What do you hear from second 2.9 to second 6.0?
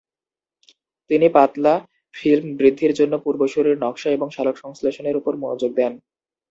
জন্য পূর্বসূরীর নকশা এবং সংশ্লেষণের উপর মনোযোগ দেন।